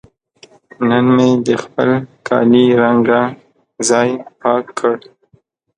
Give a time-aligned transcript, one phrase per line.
[0.87, 1.89] نن مې د خپل
[2.27, 3.21] کالي رنګه
[3.89, 4.09] ځای
[4.41, 4.95] پاک کړ.